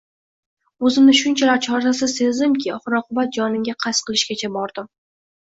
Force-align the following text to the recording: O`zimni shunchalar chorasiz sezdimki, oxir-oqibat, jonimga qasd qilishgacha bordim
O`zimni 0.87 1.13
shunchalar 1.19 1.61
chorasiz 1.65 2.15
sezdimki, 2.21 2.73
oxir-oqibat, 2.77 3.31
jonimga 3.39 3.77
qasd 3.87 4.07
qilishgacha 4.09 4.53
bordim 4.59 4.91